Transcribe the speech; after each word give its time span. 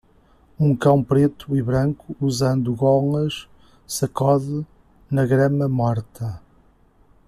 Um 0.59 0.75
cão 0.75 1.03
preto 1.03 1.55
e 1.55 1.61
branco 1.61 2.15
usando 2.19 2.73
golas 2.73 3.47
sacode 3.85 4.65
na 5.11 5.27
grama 5.27 5.69
morta. 5.69 6.41